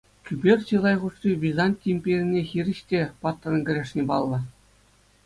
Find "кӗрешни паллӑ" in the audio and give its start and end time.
3.69-4.39